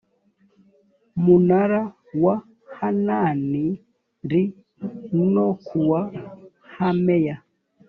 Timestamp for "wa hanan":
2.23-3.37